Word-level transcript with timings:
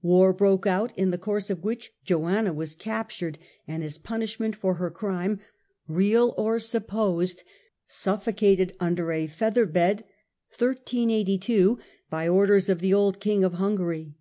War 0.00 0.32
broke 0.32 0.64
out, 0.64 0.96
in 0.96 1.10
the 1.10 1.18
course 1.18 1.50
of 1.50 1.64
which 1.64 1.90
Joanna 2.04 2.52
was 2.52 2.72
captured, 2.76 3.36
and 3.66 3.82
as 3.82 3.98
punish 3.98 4.38
ment 4.38 4.54
for 4.54 4.74
her 4.74 4.92
crime, 4.92 5.40
real 5.88 6.34
or 6.38 6.60
supposed, 6.60 7.42
suffocated 7.88 8.74
under 8.78 9.10
a 9.10 9.26
feather 9.26 9.66
bed 9.66 10.04
by 10.60 12.28
orders 12.28 12.68
of 12.68 12.78
the 12.78 12.94
old 12.94 13.18
King 13.18 13.42
of 13.42 13.54
Hungary. 13.54 14.14